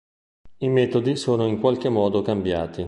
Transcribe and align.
I 0.57 0.67
metodi 0.67 1.15
sono 1.15 1.45
in 1.45 1.59
qualche 1.59 1.89
modo 1.89 2.23
cambiati. 2.23 2.79